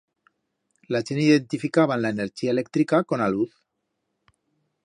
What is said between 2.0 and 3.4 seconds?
la enerchía electrica con a